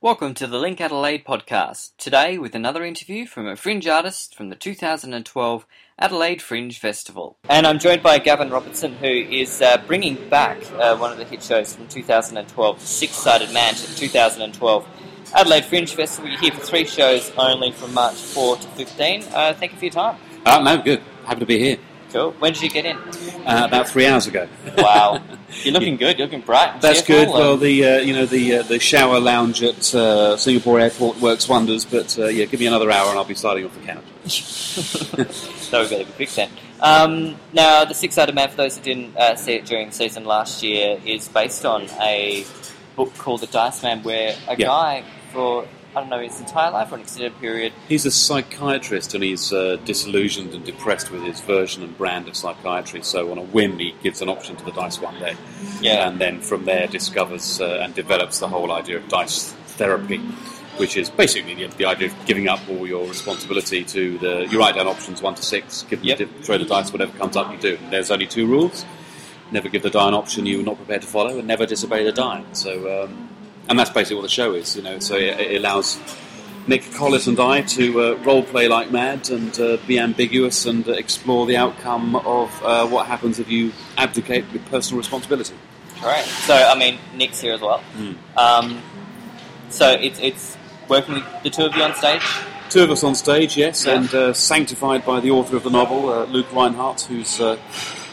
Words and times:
Welcome 0.00 0.34
to 0.34 0.46
the 0.46 0.58
Link 0.58 0.80
Adelaide 0.80 1.24
podcast. 1.24 1.90
Today, 1.98 2.38
with 2.38 2.54
another 2.54 2.84
interview 2.84 3.26
from 3.26 3.48
a 3.48 3.56
fringe 3.56 3.88
artist 3.88 4.32
from 4.32 4.48
the 4.48 4.54
2012 4.54 5.66
Adelaide 5.98 6.40
Fringe 6.40 6.78
Festival. 6.78 7.36
And 7.48 7.66
I'm 7.66 7.80
joined 7.80 8.04
by 8.04 8.20
Gavin 8.20 8.48
Robertson, 8.48 8.94
who 8.94 9.08
is 9.08 9.60
uh, 9.60 9.78
bringing 9.88 10.28
back 10.28 10.58
uh, 10.74 10.96
one 10.96 11.10
of 11.10 11.18
the 11.18 11.24
hit 11.24 11.42
shows 11.42 11.74
from 11.74 11.88
2012, 11.88 12.80
Six 12.80 13.12
Sided 13.12 13.52
Man, 13.52 13.74
to 13.74 13.90
the 13.90 13.96
2012 13.96 14.86
Adelaide 15.34 15.64
Fringe 15.64 15.92
Festival. 15.92 16.30
You're 16.30 16.38
here 16.42 16.52
for 16.52 16.60
three 16.60 16.84
shows 16.84 17.32
only 17.36 17.72
from 17.72 17.92
March 17.92 18.14
4 18.14 18.56
to 18.56 18.68
15. 18.68 19.24
Uh, 19.32 19.54
thank 19.54 19.72
you 19.72 19.78
for 19.78 19.84
your 19.86 19.94
time. 19.94 20.16
Uh, 20.46 20.62
no, 20.62 20.80
good. 20.80 21.02
Happy 21.24 21.40
to 21.40 21.46
be 21.46 21.58
here. 21.58 21.78
Cool. 22.12 22.30
When 22.38 22.52
did 22.52 22.62
you 22.62 22.70
get 22.70 22.84
in? 22.86 22.98
Uh, 23.48 23.64
about 23.64 23.88
three 23.88 24.06
hours 24.06 24.26
ago. 24.26 24.46
Wow. 24.76 25.22
You're 25.64 25.72
looking 25.72 25.96
good. 25.96 26.18
You're 26.18 26.26
looking 26.26 26.42
bright. 26.42 26.74
and 26.74 26.82
That's 26.82 27.00
cheerful, 27.00 27.32
good. 27.32 27.38
Well, 27.40 27.56
the 27.56 27.84
uh, 27.84 27.98
you 28.00 28.12
know 28.12 28.26
the 28.26 28.56
uh, 28.56 28.62
the 28.62 28.78
shower 28.78 29.18
lounge 29.18 29.62
at 29.62 29.94
uh, 29.94 30.36
Singapore 30.36 30.78
Airport 30.78 31.18
works 31.20 31.48
wonders. 31.48 31.86
But 31.86 32.18
uh, 32.18 32.26
yeah, 32.26 32.44
give 32.44 32.60
me 32.60 32.66
another 32.66 32.90
hour 32.90 33.08
and 33.08 33.18
I'll 33.18 33.24
be 33.24 33.34
sliding 33.34 33.64
off 33.64 33.74
the 33.74 33.86
couch. 33.86 35.70
that 35.70 35.88
be 35.90 36.04
quick 36.12 36.30
then. 36.30 36.50
Um, 36.80 37.36
now, 37.54 37.84
the 37.86 37.94
Six 37.94 38.14
Sided 38.14 38.34
Man, 38.34 38.50
for 38.50 38.56
those 38.56 38.76
who 38.76 38.82
didn't 38.84 39.16
uh, 39.16 39.34
see 39.36 39.54
it 39.54 39.64
during 39.64 39.88
the 39.88 39.94
season 39.94 40.24
last 40.26 40.62
year, 40.62 41.00
is 41.06 41.26
based 41.28 41.64
on 41.64 41.88
a 42.00 42.44
book 42.96 43.14
called 43.16 43.40
The 43.40 43.46
Dice 43.46 43.82
Man, 43.82 44.02
where 44.02 44.36
a 44.46 44.56
Yeah. 44.56 44.66
guy 44.66 45.04
for 45.32 45.66
I 45.98 46.02
don't 46.02 46.10
know 46.10 46.20
his 46.20 46.38
entire 46.38 46.70
life 46.70 46.92
or 46.92 46.94
an 46.94 47.00
extended 47.00 47.36
period. 47.40 47.72
He's 47.88 48.06
a 48.06 48.10
psychiatrist 48.12 49.14
and 49.14 49.24
he's 49.24 49.52
uh, 49.52 49.78
disillusioned 49.84 50.54
and 50.54 50.64
depressed 50.64 51.10
with 51.10 51.22
his 51.24 51.40
version 51.40 51.82
and 51.82 51.98
brand 51.98 52.28
of 52.28 52.36
psychiatry. 52.36 53.02
So 53.02 53.32
on 53.32 53.38
a 53.38 53.42
whim, 53.42 53.80
he 53.80 53.96
gives 54.00 54.22
an 54.22 54.28
option 54.28 54.54
to 54.54 54.64
the 54.64 54.70
dice 54.70 55.00
one 55.00 55.18
day, 55.18 55.34
Yeah, 55.80 56.08
and 56.08 56.20
then 56.20 56.40
from 56.40 56.66
there 56.66 56.86
discovers 56.86 57.60
uh, 57.60 57.80
and 57.82 57.94
develops 57.96 58.38
the 58.38 58.46
whole 58.46 58.70
idea 58.70 58.98
of 58.98 59.08
dice 59.08 59.52
therapy, 59.76 60.18
which 60.76 60.96
is 60.96 61.10
basically 61.10 61.54
the, 61.54 61.66
the 61.76 61.84
idea 61.86 62.06
of 62.08 62.26
giving 62.26 62.48
up 62.48 62.60
all 62.70 62.86
your 62.86 63.04
responsibility 63.08 63.82
to 63.86 64.18
the. 64.18 64.46
You 64.48 64.60
write 64.60 64.76
down 64.76 64.86
options 64.86 65.20
one 65.20 65.34
to 65.34 65.42
six, 65.42 65.82
give 65.82 65.98
them, 65.98 66.16
Yep. 66.16 66.28
throw 66.44 66.58
the 66.58 66.64
dice, 66.64 66.92
whatever 66.92 67.18
comes 67.18 67.36
up, 67.36 67.50
you 67.52 67.58
do. 67.58 67.76
There's 67.90 68.12
only 68.12 68.28
two 68.28 68.46
rules: 68.46 68.84
never 69.50 69.68
give 69.68 69.82
the 69.82 69.90
die 69.90 70.06
an 70.06 70.14
option 70.14 70.46
you're 70.46 70.62
not 70.62 70.76
prepared 70.76 71.02
to 71.02 71.08
follow, 71.08 71.38
and 71.38 71.48
never 71.48 71.66
disobey 71.66 72.04
the 72.04 72.12
die. 72.12 72.44
So, 72.52 73.04
um, 73.04 73.30
and 73.68 73.78
that's 73.78 73.90
basically 73.90 74.16
what 74.16 74.22
the 74.22 74.28
show 74.28 74.54
is. 74.54 74.76
You 74.76 74.82
know, 74.82 74.98
so 74.98 75.14
it, 75.16 75.38
it 75.40 75.56
allows. 75.58 75.98
Nick 76.66 76.82
Collett 76.92 77.26
and 77.26 77.40
I 77.40 77.62
to 77.62 78.02
uh, 78.02 78.14
role 78.24 78.42
play 78.42 78.68
like 78.68 78.90
mad 78.90 79.30
and 79.30 79.58
uh, 79.58 79.78
be 79.86 79.98
ambiguous 79.98 80.66
and 80.66 80.86
uh, 80.86 80.92
explore 80.92 81.46
the 81.46 81.56
outcome 81.56 82.14
of 82.16 82.50
uh, 82.62 82.86
what 82.86 83.06
happens 83.06 83.38
if 83.38 83.48
you 83.48 83.72
abdicate 83.96 84.44
with 84.52 84.62
personal 84.66 84.98
responsibility. 84.98 85.54
great. 85.98 86.24
So, 86.26 86.52
I 86.54 86.78
mean, 86.78 86.98
Nick's 87.16 87.40
here 87.40 87.54
as 87.54 87.62
well. 87.62 87.78
Hmm. 87.96 88.12
Um, 88.36 88.82
so 89.70 89.92
it's 89.92 90.18
it's 90.20 90.58
working 90.90 91.14
with 91.14 91.24
the 91.42 91.48
two 91.48 91.64
of 91.64 91.74
you 91.74 91.82
on 91.82 91.94
stage. 91.94 92.20
Two 92.68 92.82
of 92.82 92.90
us 92.90 93.02
on 93.02 93.14
stage, 93.14 93.56
yes, 93.56 93.86
Yeah. 93.86 93.94
and 93.96 94.14
uh, 94.14 94.32
sanctified 94.34 95.06
by 95.06 95.20
the 95.20 95.30
author 95.30 95.56
of 95.56 95.62
the 95.62 95.70
novel, 95.70 96.10
uh, 96.10 96.24
Luke 96.26 96.52
Rhinehart, 96.52 97.00
who's 97.00 97.40
uh, 97.40 97.56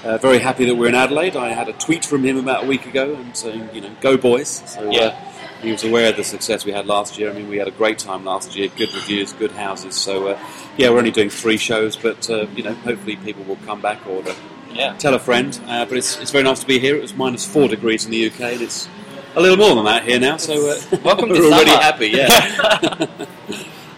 uh, 0.06 0.18
very 0.20 0.40
happy 0.40 0.64
that 0.64 0.76
we're 0.76 0.88
in 0.88 0.96
Adelaide. 0.96 1.36
I 1.36 1.50
had 1.52 1.68
a 1.68 1.74
tweet 1.74 2.06
from 2.06 2.24
him 2.24 2.38
about 2.38 2.64
a 2.64 2.68
week 2.68 2.86
ago 2.86 3.16
and 3.16 3.36
saying, 3.36 3.68
you 3.74 3.82
know, 3.82 3.92
go 4.00 4.16
boys. 4.16 4.64
So, 4.66 4.90
Yeah. 4.90 5.08
uh, 5.08 5.16
he 5.62 5.72
was 5.72 5.84
aware 5.84 6.10
of 6.10 6.18
the 6.18 6.24
success 6.24 6.66
we 6.66 6.72
had 6.72 6.86
last 6.86 7.18
year. 7.18 7.30
I 7.30 7.34
mean, 7.34 7.48
we 7.50 7.58
had 7.58 7.68
a 7.68 7.72
great 7.72 7.98
time 8.00 8.24
last 8.26 8.56
year, 8.56 8.68
good 8.76 8.94
reviews, 8.94 9.34
good 9.34 9.52
houses. 9.52 9.96
So, 9.96 10.28
uh, 10.30 10.40
yeah, 10.78 10.90
we're 10.90 10.98
only 11.00 11.12
doing 11.12 11.30
three 11.30 11.58
shows, 11.58 11.96
but, 11.96 12.30
uh, 12.30 12.46
you 12.56 12.64
know, 12.64 12.74
hopefully 12.74 13.16
people 13.18 13.44
will 13.46 13.58
come 13.66 13.82
back 13.82 14.06
or 14.08 14.22
uh, 14.28 14.34
Yeah. 14.74 14.94
tell 14.98 15.14
a 15.14 15.20
friend. 15.20 15.60
Uh, 15.68 15.86
but 15.86 15.98
it's, 15.98 16.20
it's 16.20 16.32
very 16.32 16.44
nice 16.44 16.60
to 16.60 16.68
be 16.68 16.80
here. 16.80 16.96
It 16.96 17.02
was 17.02 17.14
minus 17.14 17.46
four 17.46 17.68
degrees 17.68 18.06
in 18.06 18.12
the 18.12 18.28
UK, 18.28 18.42
and 18.42 18.62
it's 18.62 18.88
a 19.36 19.42
little 19.42 19.58
more 19.58 19.76
than 19.76 19.86
that 19.86 20.04
here 20.04 20.20
now. 20.20 20.38
So, 20.38 20.70
uh, 20.70 20.98
Welcome 21.04 21.30
we're 21.32 21.46
already 21.46 21.72
summer. 21.72 21.82
happy, 21.84 22.08
yeah. 22.10 23.08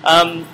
Um, 0.03 0.47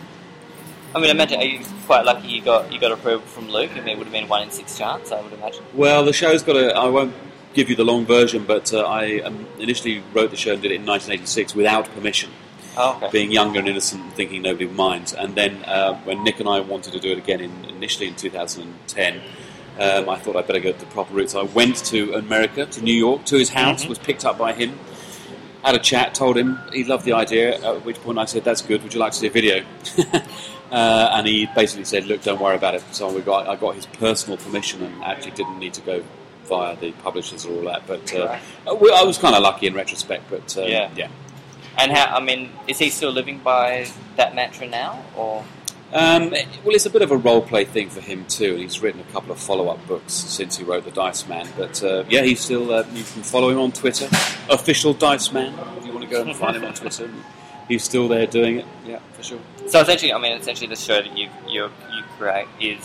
I 0.95 0.99
mean, 0.99 1.09
I 1.09 1.11
imagine 1.11 1.39
are 1.39 1.43
you 1.43 1.63
quite 1.85 2.05
lucky 2.05 2.27
you 2.27 2.41
got 2.41 2.71
you 2.73 2.79
got 2.79 2.91
approval 2.91 3.21
from 3.27 3.49
Luke? 3.49 3.69
I 3.73 3.81
mean, 3.81 3.89
it 3.89 3.97
would 3.99 4.05
have 4.07 4.11
been 4.13 4.27
one 4.27 4.41
in 4.41 4.49
six 4.49 4.75
chance. 4.77 5.11
I 5.11 5.21
would 5.21 5.31
imagine. 5.33 5.63
Well, 5.75 6.03
the 6.03 6.13
show's 6.13 6.41
got 6.41 6.55
a. 6.55 6.73
I 6.75 6.87
won't 6.87 7.13
give 7.53 7.69
you 7.69 7.75
the 7.75 7.83
long 7.83 8.05
version, 8.05 8.45
but 8.45 8.73
uh, 8.73 8.81
I 8.81 9.19
um, 9.21 9.47
initially 9.59 10.03
wrote 10.13 10.31
the 10.31 10.37
show 10.37 10.53
and 10.53 10.61
did 10.61 10.71
it 10.71 10.75
in 10.75 10.85
1986 10.85 11.55
without 11.55 11.85
permission, 11.93 12.31
Oh, 12.75 12.95
okay. 12.97 13.09
being 13.11 13.31
younger 13.31 13.59
and 13.59 13.67
innocent 13.67 14.01
and 14.03 14.13
thinking 14.13 14.41
nobody 14.41 14.65
would 14.65 14.75
mind. 14.75 15.13
And 15.17 15.35
then 15.35 15.63
uh, 15.65 15.95
when 16.03 16.23
Nick 16.23 16.39
and 16.39 16.49
I 16.49 16.59
wanted 16.61 16.93
to 16.93 16.99
do 16.99 17.11
it 17.11 17.17
again 17.19 17.41
in, 17.41 17.65
initially 17.65 18.07
in 18.07 18.15
2010, 18.15 19.21
um, 19.79 20.09
I 20.09 20.17
thought 20.17 20.35
I'd 20.35 20.47
better 20.47 20.59
go 20.59 20.71
the 20.71 20.85
proper 20.87 21.13
route. 21.13 21.29
So 21.31 21.41
I 21.41 21.43
went 21.43 21.77
to 21.85 22.13
America, 22.13 22.65
to 22.65 22.81
New 22.81 22.93
York, 22.93 23.25
to 23.25 23.37
his 23.37 23.49
house, 23.49 23.85
Mhm. 23.85 23.89
was 23.89 23.99
picked 23.99 24.25
up 24.25 24.37
by 24.37 24.53
him, 24.53 24.77
had 25.63 25.75
a 25.75 25.79
chat, 25.79 26.13
told 26.13 26.37
him 26.37 26.59
he 26.71 26.83
loved 26.83 27.05
the 27.05 27.13
idea, 27.13 27.55
at 27.63 27.85
which 27.85 27.99
point 28.01 28.17
I 28.17 28.25
said, 28.25 28.43
That's 28.43 28.61
good, 28.61 28.83
would 28.83 28.93
you 28.93 28.99
like 28.99 29.13
to 29.13 29.17
see 29.19 29.27
a 29.27 29.31
video? 29.31 29.63
uh, 30.71 31.09
and 31.13 31.27
he 31.27 31.47
basically 31.55 31.85
said, 31.85 32.05
Look, 32.05 32.21
don't 32.23 32.39
worry 32.41 32.55
about 32.55 32.75
it. 32.75 32.83
So 32.91 33.11
we 33.11 33.21
got, 33.21 33.47
I 33.47 33.55
got 33.55 33.75
his 33.75 33.85
personal 33.85 34.37
permission 34.37 34.83
and 34.83 35.03
actually 35.03 35.31
didn't 35.31 35.59
need 35.59 35.73
to 35.75 35.81
go 35.81 36.03
via 36.47 36.75
the 36.75 36.91
publishers 37.03 37.45
or 37.45 37.53
all 37.55 37.63
that. 37.65 37.85
But 37.87 38.13
uh, 38.13 38.37
uh, 38.67 38.71
I 38.93 39.03
was 39.03 39.17
kind 39.17 39.35
of 39.35 39.41
lucky 39.43 39.67
in 39.67 39.73
retrospect, 39.73 40.29
but 40.29 40.57
uh, 40.57 40.61
Yeah. 40.63 40.89
yeah. 40.95 41.07
And 41.77 41.91
how? 41.91 42.15
I 42.15 42.19
mean, 42.19 42.51
is 42.67 42.77
he 42.77 42.89
still 42.89 43.11
living 43.11 43.39
by 43.39 43.87
that 44.17 44.35
mantra 44.35 44.67
now, 44.67 45.03
or? 45.15 45.43
Um, 45.91 46.31
well, 46.31 46.73
it's 46.75 46.85
a 46.87 46.89
bit 46.89 47.01
of 47.03 47.11
a 47.11 47.17
role 47.17 47.41
play 47.41 47.65
thing 47.65 47.89
for 47.89 48.01
him 48.01 48.25
too. 48.25 48.55
He's 48.55 48.79
written 48.81 48.99
a 49.01 49.11
couple 49.11 49.31
of 49.31 49.39
follow 49.39 49.69
up 49.69 49.85
books 49.87 50.13
since 50.13 50.57
he 50.57 50.63
wrote 50.63 50.85
The 50.85 50.91
Dice 50.91 51.27
Man. 51.27 51.47
But 51.57 51.83
uh, 51.83 52.03
yeah, 52.09 52.21
he's 52.23 52.39
still. 52.41 52.71
Uh, 52.73 52.83
you 52.93 53.03
can 53.03 53.21
follow 53.23 53.49
him 53.49 53.59
on 53.59 53.71
Twitter, 53.71 54.05
official 54.49 54.93
Dice 54.93 55.31
Man. 55.31 55.53
If 55.77 55.85
you 55.85 55.91
want 55.93 56.03
to 56.03 56.09
go 56.09 56.21
and 56.23 56.35
find 56.35 56.55
him 56.57 56.63
on 56.65 56.73
Twitter, 56.73 57.09
he's 57.67 57.83
still 57.83 58.07
there 58.07 58.25
doing 58.27 58.57
it. 58.57 58.65
Yeah, 58.85 58.99
for 59.13 59.23
sure. 59.23 59.39
So 59.67 59.81
essentially, 59.81 60.13
I 60.13 60.17
mean, 60.19 60.31
essentially, 60.37 60.67
the 60.67 60.75
show 60.75 61.01
that 61.01 61.15
you 61.17 61.29
you 61.47 61.63
you 61.65 62.03
create 62.17 62.47
is 62.59 62.83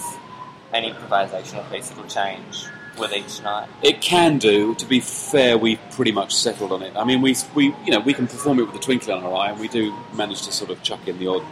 an 0.75 0.85
improvisational 0.85 1.71
piece 1.71 1.89
that'll 1.89 2.05
change 2.05 2.65
with 2.99 3.13
each 3.13 3.43
night. 3.43 3.69
It 3.83 4.01
can 4.01 4.39
do. 4.39 4.75
To 4.77 4.87
be 4.87 5.01
fair, 5.01 5.57
we've 5.59 5.81
pretty 5.93 6.13
much 6.13 6.35
settled 6.35 6.73
on 6.73 6.83
it. 6.83 6.97
I 6.97 7.05
mean, 7.05 7.21
we 7.23 7.37
we 7.55 7.67
you 7.85 7.91
know 7.93 8.01
we 8.01 8.13
can 8.15 8.27
perform 8.27 8.59
it 8.59 8.67
with 8.67 8.75
a 8.77 8.79
twinkle 8.79 9.17
in 9.17 9.23
our 9.25 9.35
eye, 9.35 9.51
and 9.51 9.61
we 9.61 9.69
do 9.69 9.95
manage 10.15 10.43
to 10.43 10.53
sort 10.53 10.71
of 10.71 10.83
chuck 10.83 11.07
in 11.09 11.19
the 11.19 11.27
odd 11.29 11.45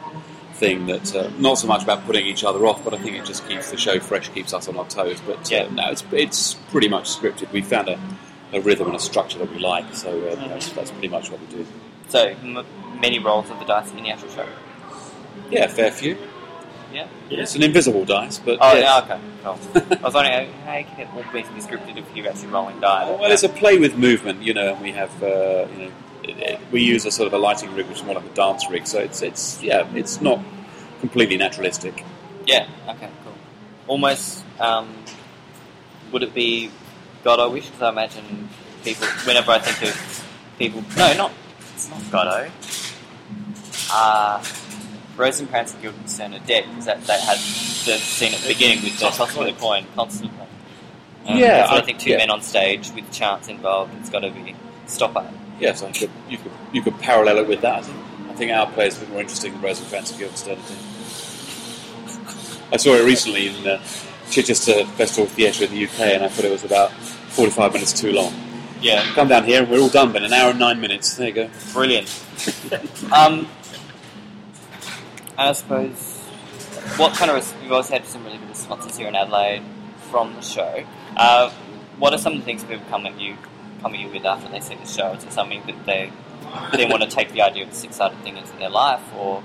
thing 0.55 0.87
that 0.87 1.15
uh, 1.15 1.31
not 1.39 1.59
so 1.59 1.67
much 1.67 1.83
about 1.83 2.05
putting 2.07 2.27
each 2.27 2.43
other 2.43 2.67
off, 2.67 2.83
but 2.83 2.95
I 2.95 2.99
think 2.99 3.15
it 3.17 3.25
just 3.27 3.47
keeps 3.47 3.71
the 3.71 3.77
show 3.77 4.01
fresh, 4.01 4.29
keeps 4.31 4.55
us 4.55 4.69
on 4.69 4.77
our 4.79 4.87
toes. 4.89 5.21
But 5.27 5.51
Yeah. 5.51 5.65
uh, 5.65 5.71
no, 5.71 5.91
it's 5.91 6.05
it's 6.12 6.55
pretty 6.73 6.89
much 6.89 7.11
scripted. 7.11 7.53
We 7.53 7.61
found 7.63 7.89
a, 7.89 7.99
a 8.53 8.61
rhythm 8.61 8.87
and 8.87 8.97
a 8.97 9.01
structure 9.01 9.39
that 9.39 9.51
we 9.53 9.59
like, 9.59 9.95
so 9.95 10.09
uh, 10.28 10.49
that's, 10.49 10.71
that's 10.71 10.91
pretty 10.93 11.09
much 11.09 11.31
what 11.31 11.41
we 11.41 11.47
do. 11.49 11.67
So 12.09 12.21
m- 12.43 12.65
many 13.01 13.19
roles 13.19 13.51
of 13.51 13.59
the 13.59 13.65
dice 13.67 13.91
in 13.91 14.03
the 14.03 14.11
actual 14.11 14.31
show. 14.31 14.47
Yeah, 15.51 15.65
a 15.65 15.69
fair 15.69 15.91
few. 15.91 16.17
Yeah. 16.97 17.07
It's 17.43 17.55
an 17.55 17.62
invisible 17.62 18.05
dice, 18.05 18.39
but 18.39 18.59
Oh, 18.61 18.73
yes. 18.75 18.83
yeah. 18.83 19.17
Okay. 19.17 19.21
Cool. 19.45 19.99
I 19.99 20.03
was 20.03 20.15
wondering 20.15 20.53
how 20.65 20.83
can 20.83 21.01
it 21.01 21.09
all 21.15 21.23
be 21.33 21.43
scripted 21.61 21.97
if 21.99 22.17
you're 22.17 22.29
actually 22.29 22.49
rolling 22.49 22.81
dice. 22.81 23.19
Well, 23.21 23.31
it's 23.31 23.43
a 23.43 23.49
play 23.49 23.79
with 23.79 23.97
movement, 23.97 24.43
you 24.43 24.55
know, 24.55 24.73
and 24.75 24.81
we 24.83 24.93
have, 24.93 25.11
uh, 25.23 25.67
you 25.73 25.79
know, 25.87 25.93
it, 26.23 26.39
it, 26.39 26.61
we 26.73 26.83
use 26.83 27.05
a 27.05 27.11
sort 27.11 27.27
of 27.27 27.34
a 27.34 27.39
lighting 27.39 27.75
rig, 27.75 27.87
which 27.87 27.99
is 27.99 28.05
more 28.05 28.15
like 28.15 28.25
a 28.25 28.34
dance 28.34 28.69
rig. 28.71 28.87
So 28.87 28.99
it's, 28.99 29.21
it's, 29.23 29.62
yeah, 29.62 29.87
it's 29.95 30.21
not 30.21 30.41
completely 31.01 31.37
naturalistic. 31.37 32.03
Yeah. 32.47 32.67
Okay. 32.89 33.11
Cool. 33.25 33.34
Almost. 33.89 34.45
Um, 34.59 34.89
would 36.13 36.23
it 36.23 36.33
be 36.34 36.71
God? 37.25 37.41
I 37.41 37.47
wish 37.47 37.67
because 37.67 37.83
I 37.83 37.89
imagine 37.91 38.49
people. 38.84 39.07
Whenever 39.27 39.51
I 39.53 39.59
think 39.59 39.91
of 39.93 40.25
people, 40.59 40.83
no, 40.97 41.13
not 41.15 41.33
it's 41.75 41.91
not 41.91 42.01
Godot. 42.11 42.51
Uh, 43.93 44.43
Rosencrantz 45.16 45.72
and 45.72 45.82
Guildenstern 45.82 46.34
are 46.34 46.38
dead 46.41 46.65
because 46.69 46.84
that, 46.87 47.03
that 47.04 47.21
had 47.21 47.37
the 47.38 47.99
scene 47.99 48.34
at 48.34 48.41
the 48.41 48.49
beginning 48.49 48.82
with 48.84 48.99
the 48.99 49.06
tossing 49.06 49.41
of 49.41 49.47
the 49.54 49.60
coin 49.60 49.87
constantly. 49.94 50.38
Um, 51.27 51.38
Yeah, 51.38 51.66
I, 51.69 51.78
I- 51.78 51.81
think 51.82 51.99
two 51.99 52.10
yeah. 52.10 52.19
men 52.19 52.31
on 52.31 52.43
stage 52.43 52.91
with 52.94 53.10
chance 53.12 53.49
involved. 53.49 53.93
It's 54.00 54.10
got 54.10 54.21
to 54.21 54.31
be 54.31 54.54
Stoppard. 54.87 55.32
Yes, 55.59 55.82
I 55.82 55.91
could, 55.91 56.10
you 56.28 56.37
could 56.38 56.53
you 56.72 56.82
could 56.82 56.99
parallel 57.00 57.38
it 57.38 57.49
with 57.49 57.62
that. 57.62 57.78
I 57.78 57.82
think, 57.82 57.97
I 58.28 58.34
think 58.34 58.53
our 58.53 58.71
play 58.71 58.88
is 58.88 58.97
a 58.98 59.01
bit 59.01 59.10
more 59.10 59.21
interesting 59.21 59.53
than 59.53 59.63
Rosencrantz 59.63 60.10
and 60.10 60.21
Guildenstern. 60.21 60.59
I 60.59 60.63
think. 60.63 60.80
I 62.72 62.77
saw 62.77 62.95
it 62.95 63.04
recently 63.04 63.48
in 63.48 63.66
uh, 63.66 63.83
Chichester 64.30 64.84
Festival 64.84 65.27
Theatre 65.27 65.65
in 65.65 65.71
the 65.71 65.84
UK, 65.86 66.01
and 66.01 66.24
I 66.24 66.28
thought 66.28 66.45
it 66.45 66.51
was 66.51 66.65
about 66.65 66.91
45 66.92 67.72
minutes 67.72 67.92
too 67.98 68.12
long. 68.12 68.34
Yeah. 68.83 69.03
Come 69.15 69.28
down 69.28 69.45
here, 69.45 69.62
and 69.62 69.71
we're 69.71 69.80
all 69.80 69.89
done 69.89 70.15
in 70.15 70.24
an 70.24 70.33
hour 70.33 70.51
and 70.51 70.59
nine 70.59 70.80
minutes. 70.80 71.15
There 71.16 71.28
you 71.28 71.34
go. 71.34 71.51
Brilliant. 71.72 72.09
um, 73.16 73.48
I 75.38 75.53
suppose, 75.53 76.18
what 76.97 77.15
kind 77.15 77.30
of 77.30 77.54
you've 77.62 77.72
always 77.72 77.88
had 77.88 78.06
some 78.06 78.24
really 78.24 78.38
good 78.38 78.48
responses 78.48 78.97
here 78.97 79.09
in 79.09 79.15
Adelaide 79.15 79.62
from 80.10 80.34
the 80.34 80.41
show. 80.41 80.84
Uh, 81.16 81.50
what 81.98 82.12
are 82.12 82.18
some 82.18 82.34
of 82.34 82.38
the 82.38 82.44
things 82.44 82.65
people 82.65 82.84
come 82.88 83.06
at 83.06 83.21
you 83.21 83.36
come 83.83 83.94
at 83.94 84.00
you 84.00 84.09
with 84.09 84.24
after 84.24 84.50
they 84.50 84.60
see 84.60 84.74
the 84.74 84.86
show? 84.86 85.12
Is 85.12 85.24
it 85.24 85.33
something 85.33 85.62
that 85.66 85.84
they 85.86 86.12
they 86.74 86.86
want 86.86 87.03
to 87.03 87.09
take 87.09 87.33
the 87.33 87.42
idea 87.42 87.65
of 87.65 87.71
the 87.71 87.77
six 87.77 87.97
sided 87.97 88.18
thing 88.22 88.36
into 88.36 88.56
their 88.56 88.71
life, 88.71 89.03
or 89.15 89.42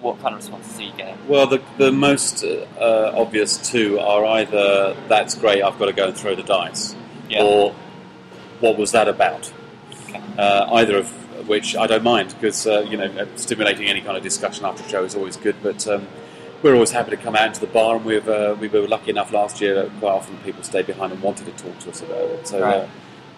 what 0.00 0.18
kind 0.20 0.34
of 0.34 0.40
responses 0.40 0.78
are 0.78 0.82
you 0.82 0.92
getting? 0.96 1.28
Well, 1.28 1.46
the, 1.46 1.62
the 1.76 1.92
most 1.92 2.42
uh, 2.42 2.66
uh, 2.78 3.12
obvious 3.14 3.58
two 3.70 3.98
are 4.00 4.24
either 4.24 4.96
that's 5.08 5.34
great, 5.34 5.62
I've 5.62 5.78
got 5.78 5.86
to 5.86 5.92
go 5.92 6.06
and 6.08 6.16
throw 6.16 6.34
the 6.34 6.42
dice, 6.42 6.94
Yeah. 7.28 7.42
or 7.42 7.74
what 8.60 8.78
was 8.78 8.92
that 8.92 9.08
about? 9.08 9.52
Okay. 10.08 10.22
Uh, 10.38 10.72
either 10.72 10.96
of 10.96 11.12
which 11.50 11.76
I 11.76 11.86
don't 11.86 12.04
mind 12.04 12.28
because 12.34 12.66
uh, 12.66 12.86
you 12.88 12.96
know 12.96 13.06
uh, 13.06 13.26
stimulating 13.36 13.86
any 13.88 14.00
kind 14.00 14.16
of 14.16 14.22
discussion 14.22 14.64
after 14.64 14.82
a 14.84 14.88
show 14.88 15.04
is 15.04 15.14
always 15.14 15.36
good. 15.36 15.56
But 15.62 15.86
um, 15.88 16.06
we're 16.62 16.74
always 16.74 16.92
happy 16.92 17.10
to 17.10 17.16
come 17.16 17.34
out 17.36 17.48
into 17.48 17.60
the 17.60 17.66
bar, 17.66 17.96
and 17.96 18.04
we've 18.04 18.28
uh, 18.28 18.56
we 18.60 18.68
were 18.68 18.86
lucky 18.86 19.10
enough 19.10 19.32
last 19.32 19.60
year 19.60 19.74
that 19.74 19.88
quite 19.98 20.12
often 20.12 20.36
people 20.38 20.62
stayed 20.62 20.86
behind 20.86 21.12
and 21.12 21.20
wanted 21.22 21.46
to 21.46 21.64
talk 21.64 21.78
to 21.80 21.90
us 21.90 22.00
about 22.02 22.24
it. 22.36 22.46
So. 22.48 22.60
Right. 22.62 22.74
Uh, 22.76 22.88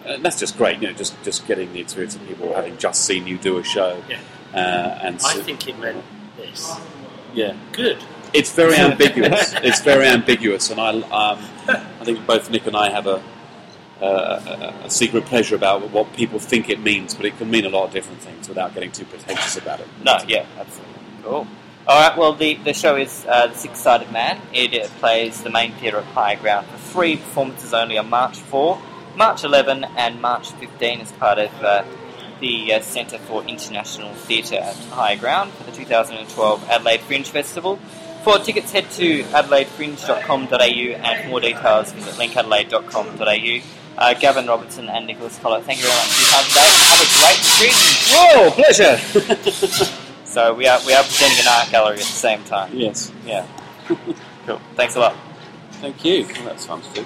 and 0.05 0.21
that's 0.25 0.37
just 0.37 0.57
great, 0.57 0.81
you 0.81 0.87
know, 0.89 0.93
just 0.93 1.15
just 1.23 1.47
getting 1.47 1.71
the 1.71 1.79
experience 1.79 2.13
of 2.17 2.27
people 2.27 2.53
having 2.53 2.77
just 2.77 3.05
seen 3.05 3.25
you 3.25 3.37
do 3.37 3.57
a 3.57 3.63
show, 3.63 4.03
Yeah. 4.09 4.19
uh, 4.53 4.99
and 5.07 5.15
I 5.25 5.35
think 5.47 5.65
it 5.69 5.79
meant 5.79 6.03
this. 6.35 6.75
yeah, 7.33 7.55
Good. 7.71 8.03
it's 8.33 8.51
very 8.51 8.75
ambiguous. 8.89 9.53
it's 9.63 9.79
very 9.79 10.05
ambiguous, 10.07 10.69
and 10.71 10.81
I, 10.81 10.89
um, 10.89 11.39
I 11.69 12.03
think 12.03 12.27
both 12.27 12.49
Nick 12.49 12.67
and 12.67 12.75
I 12.75 12.89
have 12.89 13.07
a, 13.07 13.23
a, 14.01 14.89
secret 14.89 15.25
pleasure 15.25 15.55
about 15.55 15.89
what 15.91 16.13
people 16.13 16.39
think 16.39 16.69
it 16.69 16.79
means, 16.79 17.13
but 17.13 17.25
it 17.25 17.37
can 17.37 17.49
mean 17.49 17.65
a 17.65 17.69
lot 17.69 17.85
of 17.85 17.91
different 17.91 18.21
things 18.21 18.47
without 18.47 18.73
getting 18.73 18.91
too 18.91 19.05
pretentious 19.05 19.57
about 19.57 19.79
it. 19.79 19.87
No, 20.03 20.17
yeah, 20.27 20.45
absolutely. 20.59 20.93
Cool. 21.23 21.47
All 21.85 22.09
right. 22.09 22.17
Well, 22.17 22.33
the, 22.33 22.55
the 22.55 22.73
show 22.73 22.95
is 22.95 23.25
uh, 23.27 23.47
the 23.47 23.55
Six 23.55 23.79
Sided 23.79 24.11
Man. 24.11 24.39
It 24.53 24.73
uh, 24.73 24.87
plays 24.99 25.41
the 25.41 25.49
main 25.49 25.73
theatre 25.73 25.97
at 25.97 26.05
High 26.05 26.35
Ground 26.35 26.67
for 26.67 26.77
three 26.77 27.17
performances 27.17 27.73
only 27.73 27.97
on 27.97 28.09
March 28.09 28.37
4, 28.37 28.81
March 29.15 29.43
11, 29.43 29.83
and 29.97 30.21
March 30.21 30.51
15 30.51 31.01
as 31.01 31.11
part 31.13 31.39
of 31.39 31.51
uh, 31.63 31.83
the 32.39 32.73
uh, 32.73 32.81
Centre 32.81 33.17
for 33.17 33.43
International 33.43 34.13
Theatre 34.13 34.55
at 34.55 34.75
High 34.75 35.15
Ground 35.15 35.51
for 35.53 35.63
the 35.63 35.71
2012 35.71 36.69
Adelaide 36.69 37.01
Fringe 37.01 37.27
Festival. 37.27 37.77
For 38.23 38.39
tickets, 38.39 38.71
head 38.71 38.89
to 38.91 39.23
adelaidefringe.com.au 39.23 40.55
and 40.57 41.23
for 41.23 41.29
more 41.29 41.41
details, 41.41 41.91
visit 41.91 42.13
linkadelaide.com.au. 42.13 43.82
Uh, 43.97 44.13
Gavin 44.15 44.47
Robertson 44.47 44.89
and 44.89 45.05
Nicholas 45.07 45.37
Collett, 45.39 45.63
thank 45.65 45.79
you 45.79 45.85
very 45.85 45.95
much 45.95 46.07
for 46.07 46.21
your 46.21 46.31
time 46.31 46.45
today. 46.49 46.65
and 46.65 46.83
Have 46.89 47.01
a 47.01 47.09
great 47.19 47.41
fringe. 47.57 47.91
Whoa, 48.13 48.51
pleasure! 48.51 49.89
So 50.33 50.51
we 50.55 50.65
are 50.67 50.79
we 50.87 50.93
are 50.95 51.03
presenting 51.03 51.37
an 51.41 51.45
art 51.47 51.69
gallery 51.69 51.93
at 51.97 51.99
the 51.99 52.05
same 52.05 52.43
time. 52.45 52.71
yes, 52.73 53.11
Yeah. 53.23 53.45
cool. 54.47 54.59
Thanks 54.75 54.95
a 54.95 54.99
lot. 54.99 55.15
thank 55.73 56.03
you. 56.03 56.25
Well, 56.25 56.45
that's 56.45 56.65
fun 56.65 56.81
to 56.81 56.89
do. 57.01 57.05